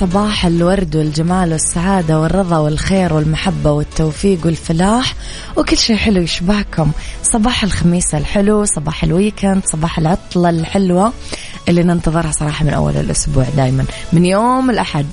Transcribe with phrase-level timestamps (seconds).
[0.00, 5.14] صباح الورد والجمال والسعادة والرضا والخير والمحبة والتوفيق والفلاح.
[5.56, 6.90] وكل شيء حلو يشبهكم.
[7.22, 11.12] صباح الخميس الحلو صباح الويكند صباح العطلة الحلوة
[11.68, 13.84] اللي ننتظرها صراحة من أول الأسبوع دايما.
[14.12, 15.06] من يوم الأحد.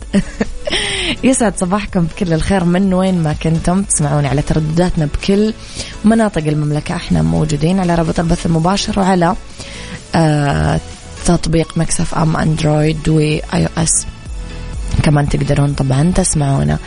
[1.23, 3.83] يسعد صباحكم بكل الخير من وين ما كنتم.
[3.83, 5.53] تسمعوني على تردداتنا بكل
[6.05, 6.95] مناطق المملكة.
[6.95, 9.35] إحنا موجودين على رابط البث المباشر وعلى
[10.15, 10.79] آه
[11.25, 14.05] تطبيق Mix FM أندرويد و iOS
[15.03, 16.77] كمان تقدرون طبعا تسمعونا.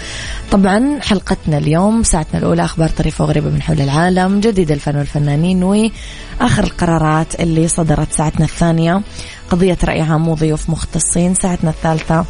[0.51, 6.65] طبعا حلقتنا اليوم ساعتنا الأولى أخبار طريفة وغريبة من حول العالم جديد الفن والفنانين وآخر
[6.65, 9.03] القرارات اللي صدرت ساعتنا الثانية.
[9.51, 12.25] قضية رأي عام وضيوف مختصين ساعتنا الثالثة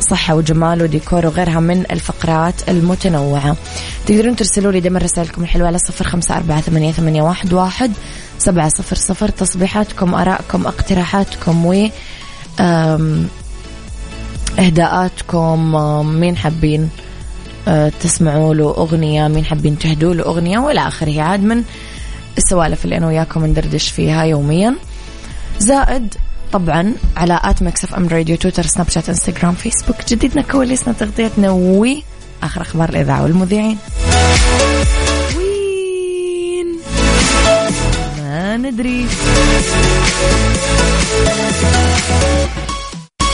[0.00, 3.56] صحة وجمال وديكور وغيرها من الفقرات المتنوعة.
[4.06, 7.92] تقدرون ترسلوا لي دائما رسائلكم الحلوة على صفر خمسة أربعة ثمانية, ثمانية واحد, واحد
[8.38, 11.88] سبعة صفر صفر تصبيحاتكم أراءكم اقتراحاتكم و
[14.58, 15.74] إهداءاتكم
[16.20, 16.90] مين حابين
[17.68, 21.22] آه، تسمعوا له أغنية مين حابين تهدوا له أغنية وإلى آخره.
[21.22, 21.62] عاد من
[22.38, 24.74] السوالف اللي أنا وياكم ندردش فيها يوميا.
[25.58, 26.14] زائد
[26.52, 32.62] طبعا على at Mix FM Radio تويتر سناب شات إنستغرام فيسبوك جديدنا كواليسنا تغطيتنا وآخر
[32.62, 33.78] أخبار الإذاعة والمذيعين.
[35.36, 36.78] وين؟
[38.18, 39.06] ما ندري.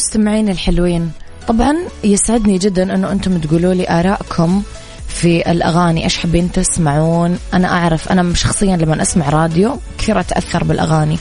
[0.00, 1.10] مستمعين الحلوين
[1.48, 4.62] طبعا يسعدني جدا إنه أنتم تقولوا لي آرائكم
[5.08, 11.18] في الأغاني إيش حابين تسمعون؟ أنا أعرف أنا شخصيا لما أسمع راديو كثير أتأثر بالأغاني.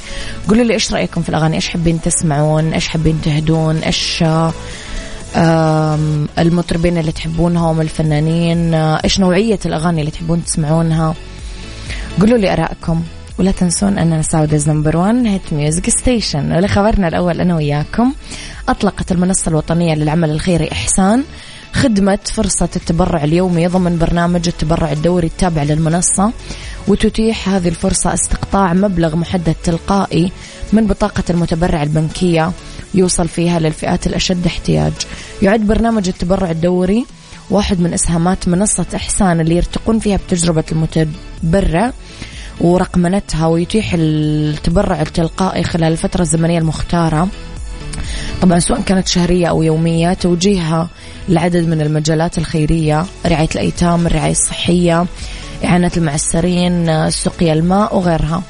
[0.48, 4.24] قولوا لي إيش رأيكم في الأغاني؟ إيش حابين تسمعون؟ إيش حابين تهدون؟ إيش
[6.40, 11.16] المطربين اللي تحبونهم الفنانين؟ إيش نوعية الأغاني اللي تحبون تسمعونها؟
[12.20, 13.04] قولوا لي آرائكم.
[13.40, 18.14] ولا تنسون أننا Saudi's number 1 hit music station ولخبرنا الأول أنا وياكم
[18.70, 21.24] أطلقت المنصة الوطنية للعمل الخيري إحسان.
[21.74, 26.32] خدمة فرصة التبرع اليومي ضمن برنامج التبرع الدوري التابع للمنصة.
[26.88, 30.32] وتتيح هذه الفرصة استقطاع مبلغ محدد تلقائي
[30.74, 32.52] من بطاقة المتبرع البنكية.
[32.94, 34.94] يوصل فيها للفئات الأشد احتياج.
[35.42, 37.06] يعد برنامج التبرع الدوري
[37.50, 41.94] واحد من إسهامات منصة إحسان اللي يرتقون فيها بتجربة المتبرع.
[42.62, 47.28] ورقمنتها ويتيح التبرع التلقائي خلال الفترة الزمنية المختارة.
[48.42, 50.90] طبعا سواء كانت شهرية أو يومية توجيهها
[51.30, 55.06] لعدد من المجالات الخيرية رعاية الأيتام الرعاية الصحية
[55.66, 58.44] إعانة المعسرين سقيا الماء وغيرها.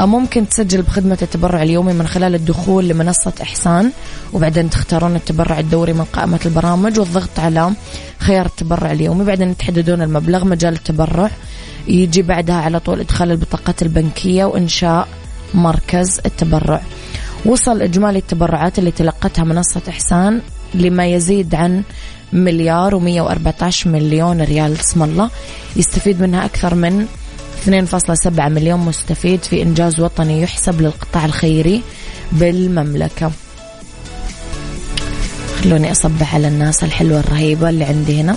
[0.00, 3.90] ممكن تسجل بخدمة التبرع اليومي من خلال الدخول لمنصة إحسان
[4.32, 7.72] وبعدين تختارون التبرع الدوري من قائمة البرامج والضغط على
[8.18, 9.24] خيار التبرع اليومي.
[9.24, 11.30] بعدين تحددون المبلغ مجال التبرع
[11.88, 15.08] يجي بعدها على طول إدخال البطاقات البنكية وإنشاء
[15.54, 16.82] مركز التبرع.
[17.46, 20.40] وصل إجمالي التبرعات اللي تلقتها منصة إحسان
[20.74, 21.82] لما يزيد عن
[22.32, 24.72] مليار و114 مليون ريال.
[24.72, 25.30] اسم الله.
[25.76, 27.06] يستفيد منها أكثر من
[27.66, 31.82] 2.7 مليون مستفيد في إنجاز وطني يحسب للقطاع الخيري
[32.32, 33.30] بالمملكة.
[35.62, 38.36] خلوني أصبح على الناس الحلوة الرهيبة اللي عندي هنا.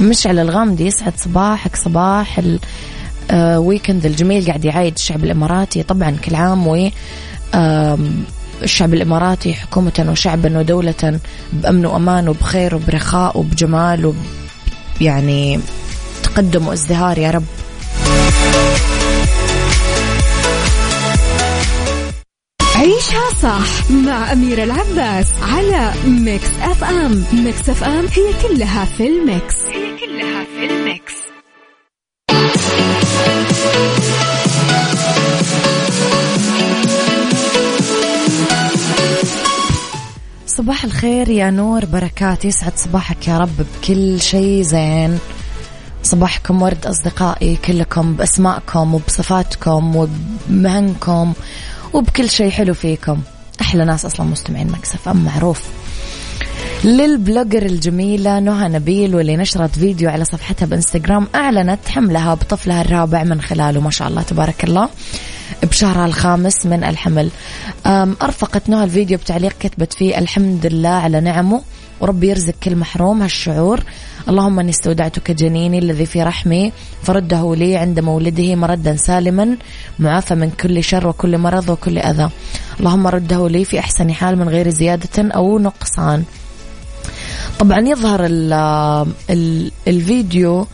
[0.00, 2.40] مشعل الغامدي يسعد صباحك صباح
[3.32, 6.90] ال weekend آه، الجميل قاعد يعايد الشعب الإماراتي طبعا كل عام و
[8.62, 11.20] الشعب الإماراتي حكومة وشعبا ودولة
[11.52, 14.16] بأمن وأمان وبخير وبرخاء وبجمال وب
[15.00, 15.60] يعني
[16.22, 17.44] تقدم وازدهار يا رب.
[22.76, 27.24] عيشها صح مع أميرة العباس على Mix FM.
[27.32, 29.54] Mix FM هي كلها في ال mix.
[29.74, 31.12] هي كلها في ال mix.
[40.46, 45.18] صباح الخير يا نور بركات يسعد صباحك يا رب بكل شيء زين.
[46.02, 51.32] صباحكم ورد أصدقائي كلكم بأسمائكم وبصفاتكم وبمهنكم
[51.92, 53.20] وبكل شيء حلو فيكم.
[53.60, 55.77] أحلى ناس أصلا مستمعين Mix FM معروف.
[56.84, 63.40] للبلوجر الجميلة نهى نبيل واللي نشرت فيديو على صفحتها بإنستغرام أعلنت حملها بطفلها الرابع من
[63.40, 64.88] خلاله ما شاء الله تبارك الله
[65.62, 67.30] بشهرها الخامس من الحمل.
[68.22, 71.62] أرفقت نهى الفيديو بتعليق كتبت فيه الحمد لله على نعمه
[72.00, 73.80] وربي يرزق كل محروم هالشعور.
[74.28, 76.72] اللهم إني استودعتك جنيني الذي في رحمي
[77.02, 79.56] فرده لي عند مولده مردا سالما
[79.98, 82.30] معافى من كل شر وكل مرض وكل أذى.
[82.80, 86.24] اللهم رده لي في أحسن حال من غير زيادة أو نقصان.
[87.58, 88.52] طبعا يظهر ال
[89.30, 90.66] ال الفيديو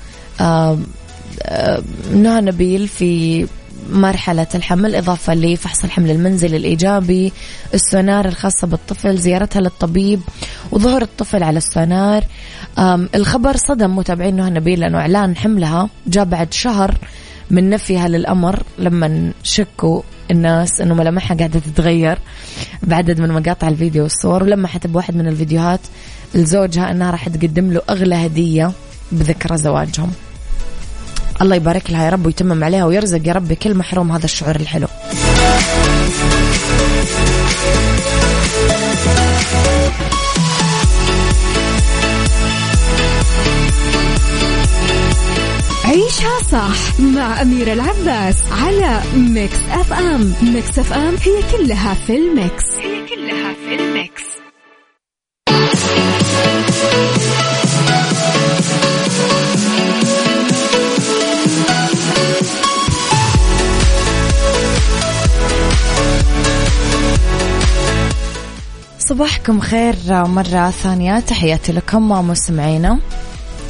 [2.14, 3.46] نهى نبيل في
[3.90, 7.32] مرحلة الحمل إضافة لفحص الحمل المنزلي الإيجابي
[7.74, 10.20] السونار الخاصة بالطفل زيارتها للطبيب
[10.72, 12.24] وظهور الطفل على السونار.
[13.14, 16.94] الخبر صدم متابعين نهى نبيل لأنه إعلان حملها جاء بعد شهر
[17.50, 22.18] من نفيها للأمر لما شكوا الناس إنه ملامحها قاعدة تتغير
[22.82, 25.80] بعدد من مقاطع الفيديو والصور ولمحت بواحد من الفيديوهات
[26.34, 28.72] لزوجها أنها راح تقدم له أغلى هدية
[29.12, 30.12] بذكرى زواجهم.
[31.42, 34.86] الله يبارك لها يا رب ويتمم عليها ويرزق يا رب كل محروم هذا الشعور الحلو.
[45.84, 52.64] عيشها صح مع أميرة العباس على Mix FM Mix FM هي كلها في ال mix
[69.08, 71.20] صباحكم خير مرة ثانية.
[71.20, 72.98] تحياتي لكم مستمعينا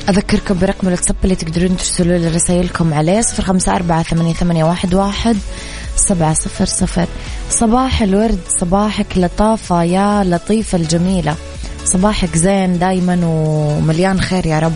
[0.09, 5.37] أذكركم برقم الواتساب اللي تقدرون ترسلوا لي رسائلكم عليه صفر خمسة أربعة ثمانية, واحد
[5.97, 7.07] سبعة صفر صفر.
[7.51, 11.37] صباح الورد صباحك لطافة يا لطيفة الجميلة.
[11.85, 14.75] صباحك زين دايما ومليان خير يا رب.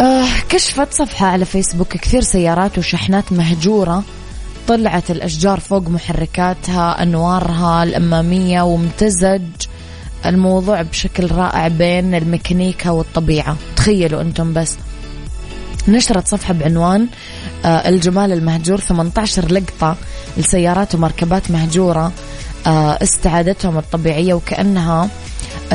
[0.00, 4.04] آه كشفت صفحة على فيسبوك كثير سيارات وشحنات مهجورة.
[4.68, 9.42] طلعت الأشجار فوق محركاتها أنوارها الأمامية وامتزج
[10.26, 13.56] الموضوع بشكل رائع بين الميكانيكا والطبيعة.
[13.76, 14.74] تخيلوا أنتم بس.
[15.88, 17.06] نشرت صفحة بعنوان
[17.64, 19.96] آه، الجمال المهجور 18 لقطة
[20.36, 22.12] لسيارات ومركبات مهجورة
[22.66, 25.08] آه، استعادتهم الطبيعية وكأنها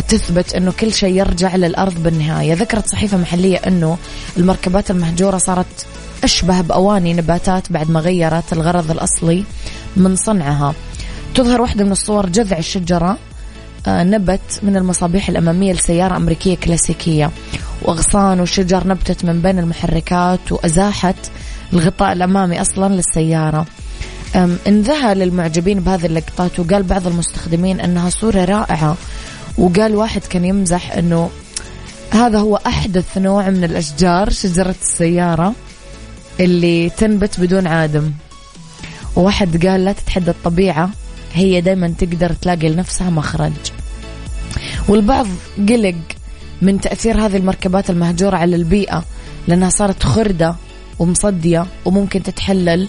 [0.08, 2.54] تثبت أنه كل شيء يرجع للأرض بالنهاية.
[2.54, 3.98] ذكرت صحيفة محلية أنه
[4.38, 5.86] المركبات المهجورة صارت
[6.24, 9.44] أشبه بأواني نباتات بعد ما غيرت الغرض الأصلي
[9.98, 10.74] من صنعها.
[11.36, 13.18] تظهر واحدة من الصور جذع الشجرة
[13.88, 17.32] آه، نبت من المصابيح الأمامية لسيارة أمريكية كلاسيكية.
[17.82, 21.16] وأغصان وشجر نبتت من بين المحركات وأزاحت
[21.74, 23.66] الغطاء الأمامي أصلا للسيارة.
[24.68, 28.98] انذهل المعجبين بهذه اللقطات وقال بعض المستخدمين أنها صورة رائعة.
[29.58, 31.30] وقال واحد كان يمزح أنه
[32.12, 35.54] هذا هو أحدث نوع من الأشجار شجرة السيارة.
[36.40, 38.12] اللي تنبت بدون عادم.
[39.16, 40.90] وواحد قال لا تتحدى الطبيعة
[41.34, 43.54] هي دايما تقدر تلاقي لنفسها مخرج.
[44.88, 45.28] والبعض
[45.70, 45.96] قلق
[46.62, 49.04] من تأثير هذه المركبات المهجورة على البيئة
[49.48, 50.56] لأنها صارت خردة
[51.00, 52.88] ومصدية وممكن تتحلل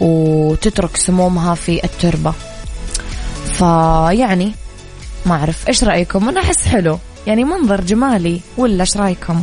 [0.00, 2.34] وتترك سمومها في التربة.
[3.54, 4.52] فيعني
[5.26, 6.98] ما أعرف إيش رأيكم؟ أنا أحس حلو.
[7.26, 9.42] يعني منظر جمالي ولا إيش رأيكم؟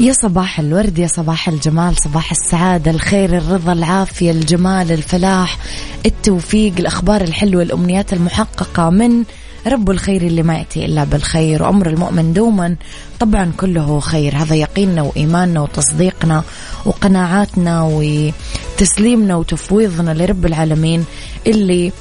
[0.00, 5.58] يا صباح الورد يا صباح الجمال صباح السعادة الخير الرضا العافية الجمال الفلاح
[6.06, 9.24] التوفيق الأخبار الحلوة الأمنيات المحققة من
[9.66, 11.62] رب الخير اللي ما يأتي إلا بالخير.
[11.62, 12.76] وأمر المؤمن دوما
[13.20, 14.36] طبعا كله خير.
[14.36, 16.42] هذا يقيننا وإيماننا وتصديقنا
[16.84, 21.04] وقناعاتنا وتسليمنا وتفويضنا لرب العالمين
[21.46, 21.92] اللي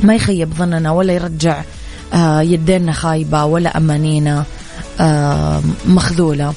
[0.00, 1.62] ما يخيب ظننا ولا يرجع
[2.14, 4.44] آه، يدينا خايبة ولا أمانينا
[5.00, 6.54] آه، مخذولة.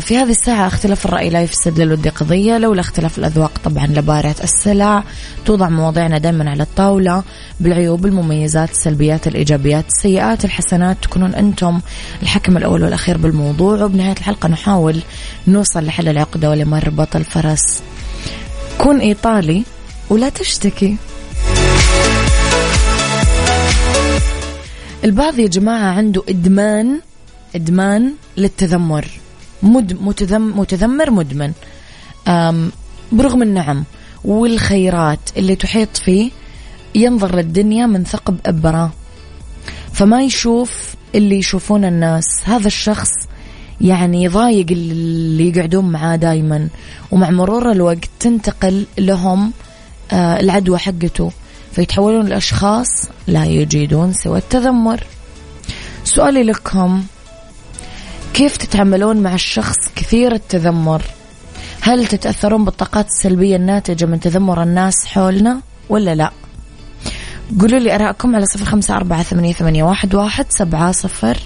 [0.00, 5.04] في هذه الساعة اختلاف الرأي لا يفسد للود قضية لولا اختلاف الأذواق طبعا لبارة السلع.
[5.44, 7.22] توضع مواضيعنا دائما على الطاولة.
[7.60, 11.80] بالعيوب المميزات السلبيات الإيجابيات السيئات الحسنات تكونون أنتم
[12.22, 13.84] الحكم الأول والأخير بالموضوع.
[13.84, 15.00] وبنهاية الحلقة نحاول
[15.48, 17.82] نوصل لحل العقدة ولمربط الفرس
[18.78, 19.62] كن إيطالي
[20.10, 20.96] ولا تشتكي.
[25.04, 27.00] البعض يا جماعة عنده إدمان
[27.54, 29.06] إدمان للتذمر.
[29.62, 31.52] مد متذم متذمر مدمن.
[33.12, 33.84] برغم النعم
[34.24, 36.30] والخيرات اللي تحيط فيه
[36.94, 38.92] ينظر للدنيا من ثقب أبرة.
[39.92, 42.24] فما يشوف اللي يشوفون الناس.
[42.44, 43.10] هذا الشخص
[43.80, 46.68] يعني يضايق اللي يقعدون معاه دايما.
[47.10, 49.52] ومع مرور الوقت تنتقل لهم
[50.12, 51.30] آه، العدوى حقته.
[51.72, 52.88] فيتحولون لأشخاص
[53.26, 55.04] لا يجيدون سوى التذمر.
[56.04, 57.04] سؤالي لكم
[58.34, 61.02] كيف تتعاملون مع الشخص كثير التذمر؟
[61.80, 66.30] هل تتأثرون بالطاقات السلبية الناتجة من تذمر الناس حولنا ولا لا؟
[67.60, 71.38] قولوا لي أراءكم على صفر خمسة أربعة ثمانية, ثمانية واحد, واحد سبعة صفر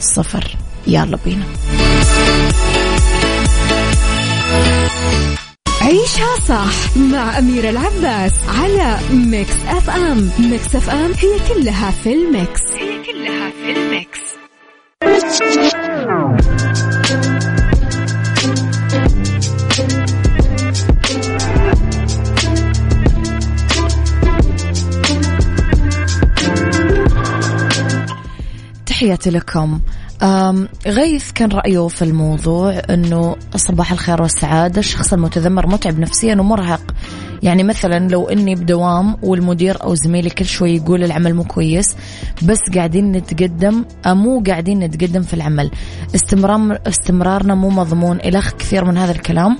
[0.00, 0.56] صفر.
[0.86, 1.44] يلا بينا.
[5.80, 10.30] عيشها صح مع أميرة العباس على Mix FM.
[10.38, 12.60] Mix FM هي كلها في ال mix.
[12.78, 14.20] هي كلها في ال mix.
[28.96, 29.80] تحياتي لكم.
[30.86, 36.94] غيث كان رأيه في الموضوع أنه صباح الخير والسعادة الشخص المتذمر متعب نفسيا ومرهق.
[37.42, 41.96] يعني مثلا لو إني بدوام والمدير أو زميلي كل شوي يقول العمل مو كويس
[42.42, 45.70] بس قاعدين نتقدم مو قاعدين نتقدم في العمل.
[46.14, 49.58] استمرار استمرارنا مو مضمون إلخ كثير من هذا الكلام.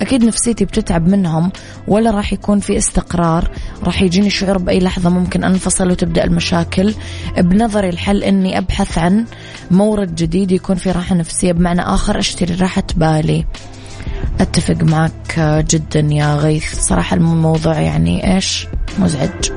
[0.00, 1.52] أكيد نفسيتي بتتعب منهم
[1.88, 3.50] ولا راح يكون في استقرار.
[3.82, 6.94] راح يجيني شعور بأي لحظة ممكن أنفصل وتبدأ المشاكل.
[7.38, 9.24] بنظري الحل أني أبحث عن
[9.70, 11.52] مورد جديد يكون في راحة نفسية.
[11.52, 13.46] بمعنى آخر أشتري راحة بالي.
[14.40, 15.40] أتفق معك
[15.70, 16.80] جدا يا غيث.
[16.80, 18.66] صراحة الموضوع يعني إيش؟
[18.98, 19.50] مزعج.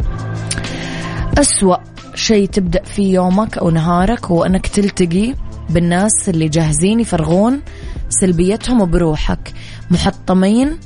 [1.38, 1.78] أسوأ
[2.16, 5.34] شيء تبدأ فيه يومك أو نهارك هو أنك تلتقي
[5.70, 7.62] بالناس اللي جاهزين يفرغون
[8.10, 9.54] سلبيتهم بروحك
[9.94, 10.80] محطمين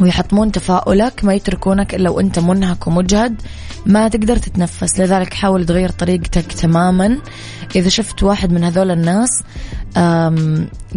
[0.00, 3.42] ويحطمون تفاؤلك ما يتركونك إلا وأنت منهك ومجهد
[3.86, 5.00] ما تقدر تتنفس.
[5.00, 7.18] لذلك حاول تغير طريقتك تماما.
[7.76, 9.42] إذا شفت واحد من هذول الناس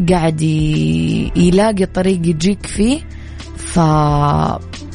[0.09, 3.01] قاعد يلاقي طريق يجيك فيه
[3.57, 3.77] ف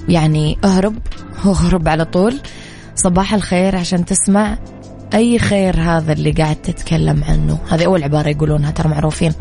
[0.08, 0.98] يعني اهرب
[1.44, 2.40] اهرب على طول.
[2.94, 4.58] صباح الخير عشان تسمع.
[5.14, 9.32] أي خير هذا اللي قاعد تتكلم عنه؟ هذه أول عبارة يقولونها ترى معروفين.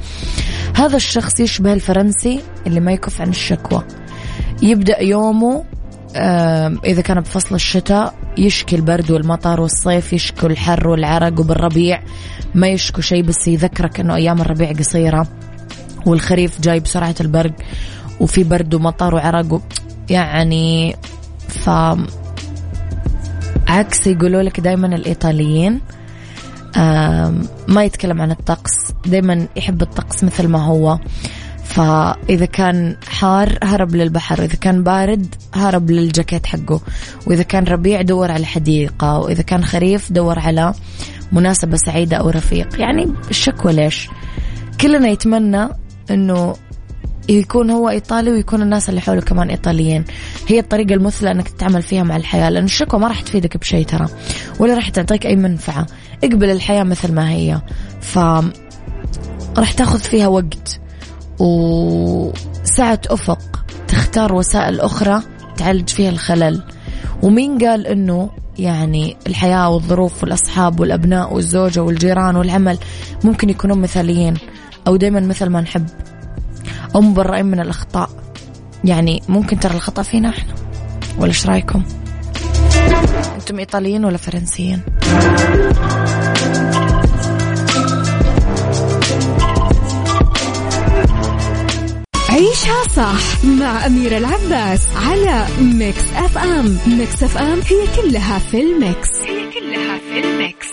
[0.76, 3.84] هذا الشخص يشبه الفرنسي اللي ما يكف عن الشكوى.
[4.62, 5.64] يبدأ يومه
[6.86, 12.02] إذا كان بفصل الشتاء يشكي البرد والمطر والصيف يشكو الحر والعرق وبالربيع.
[12.56, 15.28] ما يشكو شيء بس يذكرك أنه أيام الربيع قصيرة
[16.06, 17.54] والخريف جاي بسرعة البرق
[18.20, 19.62] وفي برد ومطر وعرق.
[20.10, 20.96] يعني
[21.48, 21.70] ف
[23.68, 25.82] عكس يقولوا لك دائما الإيطاليين
[27.68, 31.00] ما يتكلم عن الطقس دائما يحب الطقس مثل ما هو.
[31.64, 36.82] فإذا كان حار هرب للبحر إذا كان بارد هرب للجاكيت حقه
[37.28, 40.74] وإذا كان ربيع دور على حديقة وإذا كان خريف دور على
[41.32, 42.80] مناسبة سعيدة أو رفيق.
[42.80, 44.10] يعني الشكوى ليش؟
[44.82, 45.70] كلنا يتمنى
[46.12, 46.56] أنه
[47.30, 50.06] يكون هو إيطالي ويكون الناس اللي حوله كمان إيطاليين.
[50.48, 54.08] هي الطريقة المثلى أنك تتعامل فيها مع الحياة لأن الشكوى ما راح تفيدك بشيء ترى
[54.60, 55.86] ولا راح تعطيك أي منفعة.
[56.24, 57.62] اقبل الحياة مثل ما هي.
[58.02, 58.18] ف
[59.58, 60.80] راح تاخذ فيها وقت.
[62.64, 63.66] سعة أفق.
[63.88, 65.22] تختار وسائل أخرى
[65.58, 66.64] تعالج فيها الخلل.
[67.24, 72.78] ومين قال أنه يعني الحياة والظروف والأصحاب والأبناء والزوجة والجيران والعمل
[73.24, 74.34] ممكن يكونون مثاليين؟
[74.88, 75.86] أو دايما مثل ما نحب.
[76.96, 78.10] أو مبرئين من الأخطاء.
[78.84, 80.54] يعني ممكن ترى الخطأ فينا إحنا.
[81.18, 81.84] ولا إيش رأيكم؟
[83.36, 84.82] أنتم إيطاليين ولا فرنسيين؟
[92.30, 99.10] عيشها صح مع أميرة العباس على Mix FM Mix FM هي كلها في ال mix.
[99.22, 100.68] هي كلها في ال mix.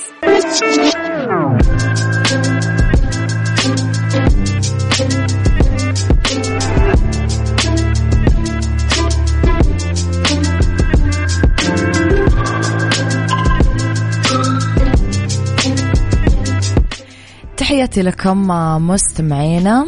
[17.81, 18.47] تحياتي لكم
[18.89, 19.87] مستمعينا.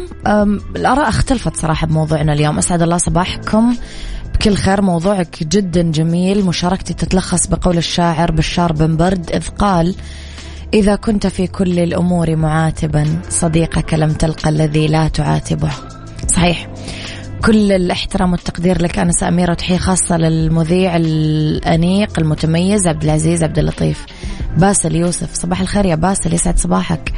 [0.75, 2.57] الآراء اختلفت صراحة بموضوعنا اليوم.
[2.57, 3.75] أسعد الله صباحكم.
[4.33, 6.45] بكل خير موضوعك جدا جميل.
[6.45, 9.95] مشاركتي تتلخص بقول الشاعر بشار بن برد إذ قال
[10.73, 15.71] إذا كنت في كل الأمور معاتبا صديقك لم تلقى الذي لا تعاتبه.
[16.35, 16.67] صحيح.
[17.45, 24.05] كل الاحترام والتقدير لك أنا سأميرة وتحية خاصة للمذيع الأنيق المتميز عبد العزيز عبد اللطيف.
[24.57, 27.13] باسل يوسف صباح الخير يا باسل يسعد صباحك.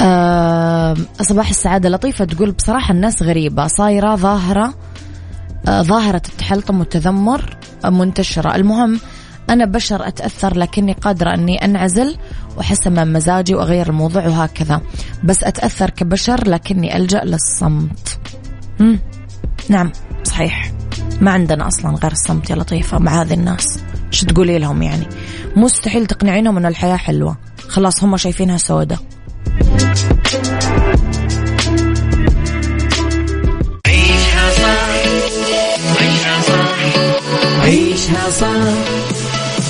[0.00, 3.66] آه صباح السعادة لطيفة تقول بصراحة الناس غريبة.
[3.66, 4.74] صايرة ظاهرة
[5.68, 8.56] آه ظاهرة التحلطم والتذمر منتشرة.
[8.56, 9.00] المهم
[9.50, 12.16] أنا بشر أتأثر لكني قادرة أني أنعزل
[12.56, 14.80] وأحس من مزاجي وأغير الموضوع وهكذا.
[15.24, 18.18] بس أتأثر كبشر لكني ألجأ للصمت.
[18.80, 18.98] مم.
[19.68, 19.92] نعم
[20.24, 20.72] صحيح.
[21.20, 23.78] ما عندنا أصلا غير الصمت يا لطيفة مع هذه الناس.
[24.10, 25.06] شو تقولي لهم يعني؟
[25.56, 27.36] مستحيل تقنعينهم أن الحياة حلوة.
[27.68, 28.98] خلاص هم شايفينها سودة.
[33.86, 34.88] عيشها صح
[36.00, 36.68] عيشها صح
[37.62, 38.74] عيشها صح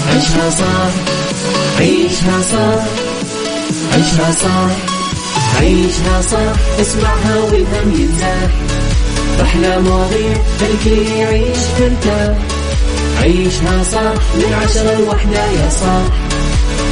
[0.09, 0.91] عيشها صح
[1.79, 2.85] عيشها صح
[3.93, 4.71] عيشها صح
[5.61, 8.51] عيشها صح اسمعها والهم ينزاح
[9.43, 12.37] أحلى مواضيع الكل يعيش ترتاح
[13.23, 16.34] عيشها صح من عشرة لوحدة يا صاح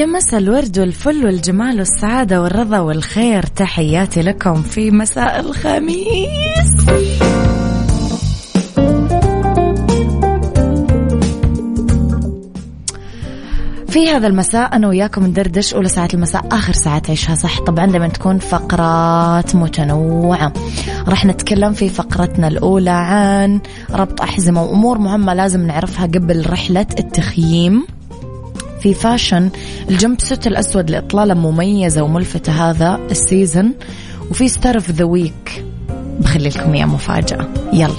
[0.00, 3.42] يا مساء الورد والفل والجمال والسعادة والرضا والخير.
[3.42, 6.70] تحياتي لكم في مساء الخميس.
[13.88, 17.60] في هذا المساء أنا وياكم ندردش أولى ساعات المساء آخر ساعات عيشها صح.
[17.60, 20.52] طبعا دائما تكون فقرات متنوعة.
[21.08, 23.60] راح نتكلم في فقرتنا الأولى عن
[23.90, 27.99] ربط أحزمة وأمور مهمة لازم نعرفها قبل رحلة التخييم.
[28.82, 29.50] في fashion
[29.90, 33.72] ال jumpsuit الأسود لإطلالة مميزة وملفتة هذا ال season
[34.30, 35.64] وفي star of the week.
[36.20, 37.48] بخلي لكم إياه مفاجأة.
[37.72, 37.94] يلا.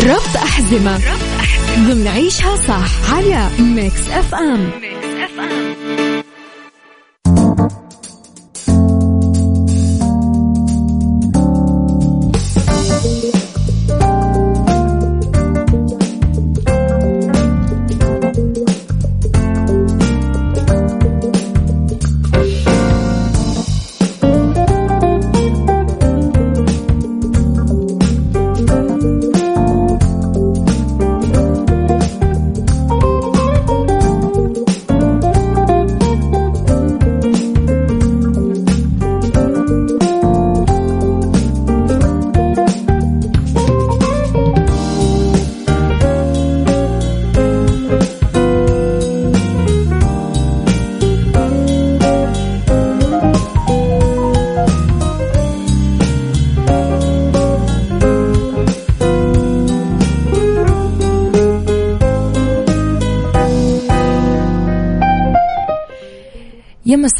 [0.00, 0.98] ربط أحزمة.
[1.78, 3.14] ضمن عيشها صح.
[3.14, 4.89] على ميكس أف أم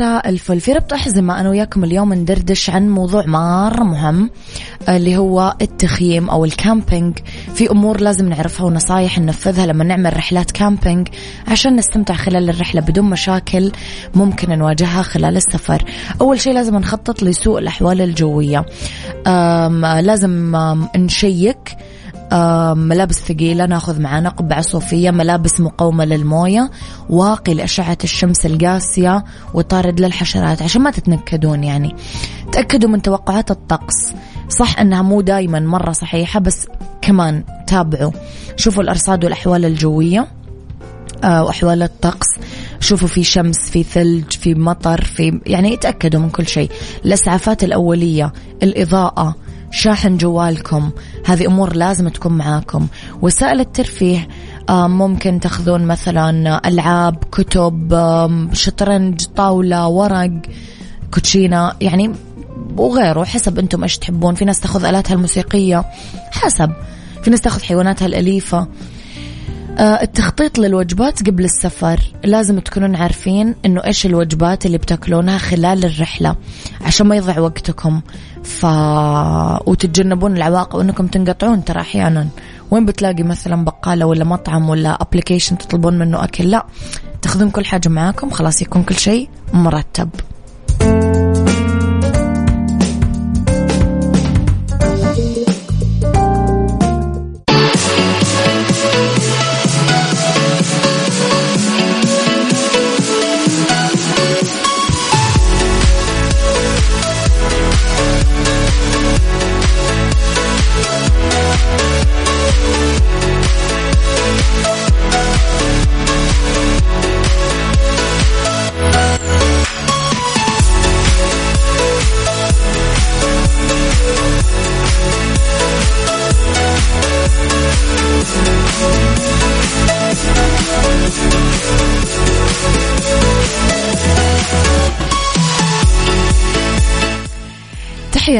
[0.02, 0.60] الفل.
[0.60, 4.30] في ربط أحزمة أنا وياكم اليوم ندردش عن موضوع مرة مهم
[4.88, 7.18] اللي هو التخييم أو ال camping.
[7.54, 11.08] في أمور لازم نعرفها ونصايح ننفذها لما نعمل رحلات camping
[11.48, 13.72] عشان نستمتع خلال الرحلة بدون مشاكل
[14.14, 15.84] ممكن نواجهها خلال السفر.
[16.20, 18.66] أول شيء لازم نخطط لسوء الأحوال الجوية.
[20.00, 20.56] لازم
[20.96, 21.76] نشيك
[22.74, 26.70] ملابس ثقيلة ناخذ معنا قبعة صوفية ملابس مقاومة للموية
[27.08, 31.94] واقي لأشعة الشمس القاسية وطارد للحشرات عشان ما تتنكدون يعني.
[32.52, 34.12] تأكدوا من توقعات الطقس.
[34.48, 36.66] صح أنها مو دايما مرة صحيحة بس
[37.02, 38.12] كمان تابعوا.
[38.56, 40.26] شوفوا الأرصاد والأحوال الجوية
[41.24, 42.26] آه، وأحوال الطقس.
[42.80, 46.70] شوفوا في شمس في ثلج في مطر في يعني تأكدوا من كل شيء.
[47.04, 49.34] الإسعافات الأولية الإضاءة
[49.70, 50.90] شاحن جوالكم.
[51.26, 52.86] هذه أمور لازم تكون معاكم.
[53.22, 54.28] وسائل الترفيه
[54.70, 57.96] ممكن تاخذون مثلا ألعاب كتب
[58.52, 60.30] شطرنج طاولة ورق
[61.14, 62.12] كوتشينة يعني
[62.76, 64.34] وغيره حسب أنتم إيش تحبون.
[64.34, 65.84] في ناس تاخذ آلاتها الموسيقية
[66.30, 66.72] حسب.
[67.22, 68.68] في ناس تاخذ حيواناتها الأليفة.
[69.78, 72.00] التخطيط للوجبات قبل السفر.
[72.24, 76.36] لازم تكونون عارفين إنه إيش الوجبات اللي بتاكلونها خلال الرحلة
[76.80, 78.00] عشان ما يضيع وقتكم.
[78.44, 78.64] ف
[79.66, 82.28] وتتجنبون العواقب انكم تنقطعون ترى أحيانا.
[82.70, 86.66] وين بتلاقي مثلا بقالة ولا مطعم ولا ابلكيشن تطلبون منه أكل؟ لا
[87.22, 90.08] تاخذون كل حاجة معاكم خلاص يكون كل شيء مرتب.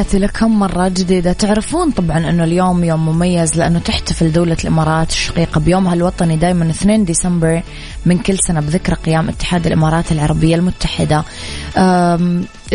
[0.00, 1.32] تحياتي لكم مرة جديدة.
[1.32, 7.04] تعرفون طبعا أنه اليوم يوم مميز لأنه تحتفل دولة الإمارات الشقيقة بيومها الوطني دائما 2
[7.04, 7.62] ديسمبر
[8.06, 11.24] من كل سنة بذكرى قيام اتحاد الإمارات العربية المتحدة.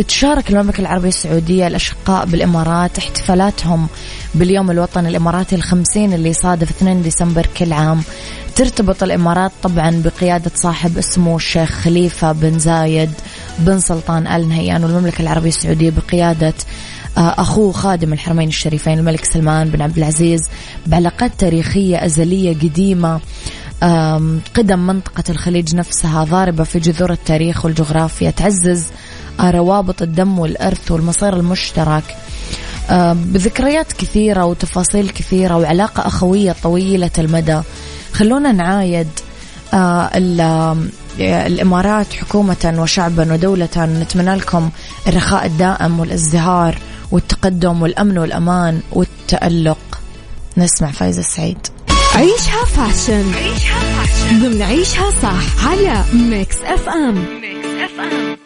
[0.07, 2.97] تشارك المملكة العربية السعودية الأشقاء بالإمارات.
[2.97, 3.87] احتفالاتهم
[4.35, 8.01] باليوم الوطني الإماراتي الخمسين اللي يصادف 2 ديسمبر كل عام.
[8.55, 13.11] ترتبط الإمارات طبعا بقيادة صاحب اسمه الشيخ خليفة بن زايد
[13.59, 16.53] بن سلطان آل نهيان والمملكة العربية السعودية بقيادة
[17.17, 20.41] أخوه خادم الحرمين الشريفين الملك سلمان بن عبد العزيز
[20.87, 23.19] بعلاقات تاريخية أزلية قديمة
[24.55, 28.85] قدم منطقة الخليج نفسها ضاربة في جذور التاريخ والجغرافيا تعزز
[29.41, 32.03] روابط الدم والإرث والمصير المشترك.
[33.13, 37.61] بذكريات كثيرة وتفاصيل كثيرة وعلاقة أخوية طويلة المدى.
[38.13, 39.07] خلونا نعايد
[39.73, 40.77] آه،
[41.19, 43.69] الإمارات حكومة وشعبا ودولة.
[43.77, 44.69] نتمنى لكم
[45.07, 46.77] الرخاء الدائم والازدهار.
[47.15, 50.01] والتقدم والأمن والأمان والتألق.
[50.57, 51.67] نسمع فايزة السعيد
[52.15, 53.33] عيشها fashion.
[53.33, 54.39] عيشها fashion.
[54.39, 57.15] ضمن عيشها صح على Mix FM.
[57.41, 58.37] Mix FM.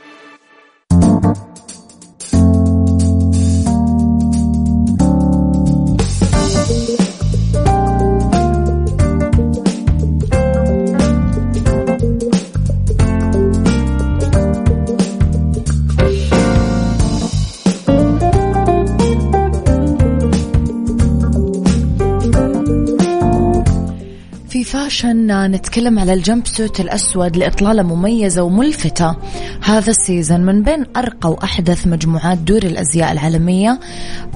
[25.29, 29.15] fashion نتكلم على ال jumpsuit الأسود لإطلالة مميزة وملفتة.
[29.63, 33.79] هذا ال season من بين أرقى وأحدث مجموعات دور الأزياء العالمية.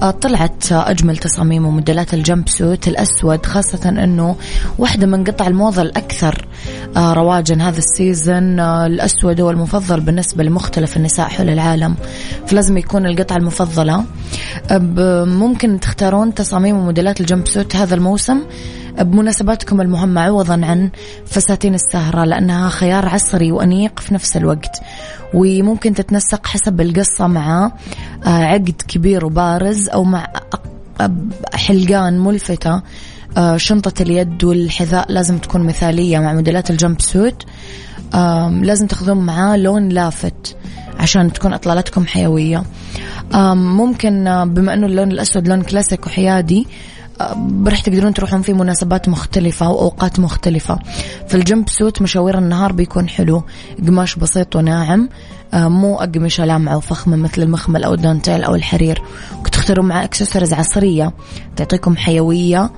[0.02, 4.36] آه، طلعت أجمل تصاميم وموديلات ال jumpsuit الأسود خاصة أنه
[4.78, 6.46] واحدة من قطع الموضة الأكثر.
[6.96, 11.94] آه، رواجا هذا ال season آه، الأسود هو المفضل بالنسبة لمختلف النساء حول العالم
[12.46, 14.04] فلازم يكون القطعة المفضلة.
[15.24, 18.40] ممكن تختارون تصاميم وموديلات ال jumpsuit هذا الموسم.
[18.98, 20.90] بمناسباتكم المهمة عوضا عن
[21.26, 24.80] فساتين السهرة لأنها خيار عصري وأنيق في نفس الوقت.
[25.34, 27.72] وممكن تتنسق حسب القصة مع
[28.26, 30.26] آه، عقد كبير وبارز أو مع
[31.54, 32.82] حلقان ملفتة
[33.36, 37.46] آه، شنطة اليد والحذاء لازم تكون مثالية مع موديلات الجمب سوت.
[38.62, 40.56] لازم تاخذون معاه لون لافت
[40.98, 42.64] عشان تكون إطلالتكم حيوية.
[43.54, 46.66] ممكن آه، بما إنه اللون الأسود لون كلاسيك وحيادي
[47.66, 50.78] راح تقدرون تروحون في مناسبات مختلفة وأوقات مختلفة.
[51.28, 53.42] في ال jumpsuit مشاوير النهار بيكون حلو.
[53.86, 55.08] قماش بسيط وناعم.
[55.54, 59.02] آه، مو أقمشة لامعة وفخمة مثل المخمل أو الدانتيل أو الحرير.
[59.52, 61.12] تختاروا مع اكسسوارز عصرية.
[61.56, 62.70] تعطيكم حيوية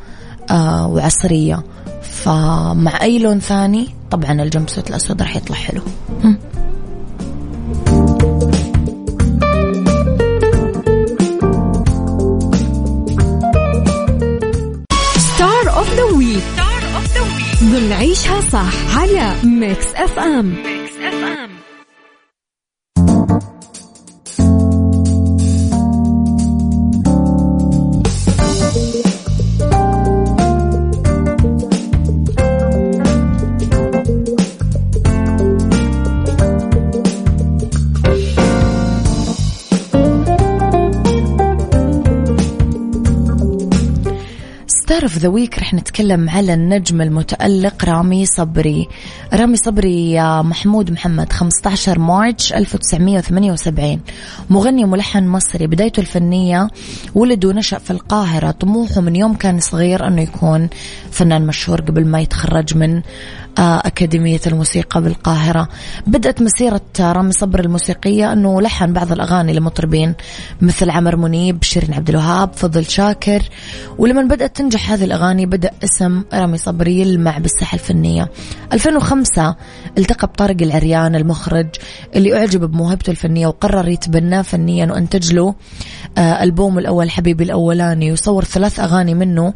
[0.50, 1.64] آه، وعصرية.
[2.02, 5.82] فمع أي لون ثاني طبعا ال jumpsuit الأسود راح يطلع حلو.
[17.66, 17.92] ضمن
[18.52, 20.54] صح على ميكس اف ام
[45.06, 48.88] of the week رح نتكلم على النجم المتألق رامي صبري.
[49.32, 54.00] رامي صبري محمود محمد 15 March 1978
[54.50, 55.66] مغني وملحن مصري.
[55.66, 56.68] بدايته الفنية
[57.14, 58.50] ولد ونشأ في القاهرة.
[58.50, 60.68] طموحه من يوم كان صغير أنه يكون
[61.10, 63.02] فنان مشهور قبل ما يتخرج من
[63.58, 65.68] أكاديمية الموسيقى بالقاهرة.
[66.06, 70.14] بدأت مسيرة رامي صبري الموسيقية أنه لحن بعض الأغاني لمطربين
[70.60, 73.42] مثل عمر منيب شيرين عبد الوهاب فضل شاكر.
[73.98, 78.30] ولما بدأت تنجح هذه الأغاني بدأ اسم رامي صبري يلمع بالساحة الفنية.
[78.72, 79.56] 2005
[79.98, 81.66] التقى بطارق العريان المخرج
[82.16, 85.54] اللي أعجب بموهبته الفنية وقرر يتبناه فنيا وأنتج له
[86.18, 88.12] آه، ألبوم الأول حبيبي الأولاني.
[88.12, 89.54] وصور ثلاث أغاني منه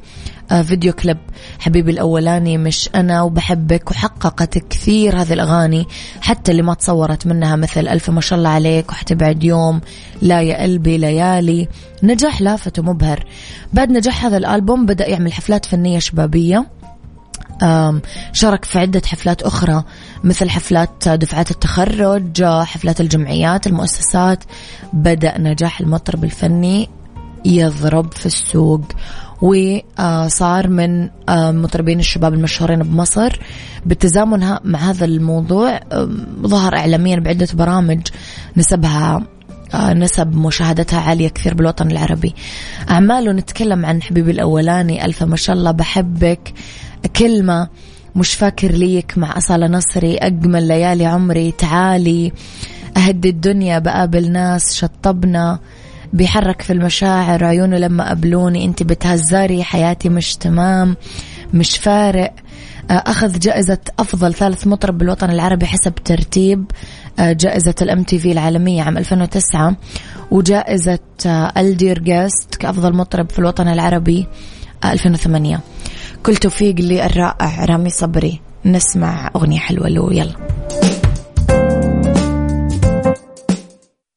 [0.50, 1.18] فيديو كليب.
[1.58, 5.86] حبيبي الأولاني مش أنا وبحبك وحققت كثير هذه الأغاني
[6.20, 9.80] حتى اللي ما تصورت منها مثل ألف ما شاء الله عليك وحتبعد يوم
[10.22, 11.68] لا يا قلبي ليالي
[12.02, 13.24] نجاح لافت ومبهر
[13.72, 16.66] بعد نجاح هذا الألبوم بدأ يعمل حفلات فنية شبابية.
[18.32, 19.84] شارك في عدة حفلات أخرى
[20.24, 24.44] مثل حفلات دفعات التخرج حفلات الجمعيات المؤسسات.
[24.92, 26.88] بدأ نجاح المطرب الفني
[27.44, 28.80] يضرب في السوق.
[29.42, 31.08] وصار من
[31.62, 33.40] مطربين الشباب المشهورين بمصر
[33.86, 35.80] بالتزامن مع هذا الموضوع.
[36.42, 38.00] ظهر إعلاميا بعدة برامج
[38.56, 39.22] نسبها
[39.74, 42.34] آه، نسب مشاهدتها عالية كثير بالوطن العربي.
[42.90, 46.52] أعماله نتكلم عن حبيبي الأولاني ألف ما شاء الله بحبك.
[47.16, 47.68] كلمة
[48.16, 52.32] مش فاكر ليك مع أصالة نصري أجمل ليالي عمري تعالي.
[52.96, 55.58] أهدي الدنيا بقابل ناس شطبنا.
[56.12, 60.96] بيحرك في المشاعر عيونه لما قبلوني انت بتهزري حياتي مش تمام
[61.54, 62.32] مش فارق.
[62.90, 66.70] آه، أخذ جائزة أفضل ثالث مطرب بالوطن العربي حسب ترتيب
[67.18, 69.76] آه، جائزة ال MTV العالمية عام 2009
[70.30, 74.26] وجائزة آه، ال Dear Guest كأفضل مطرب في الوطن العربي
[74.84, 75.60] 2008
[76.22, 78.40] كل توفيق للرائع رامي صبري.
[78.64, 80.14] نسمع أغنية حلوة له.
[80.14, 80.34] يلا.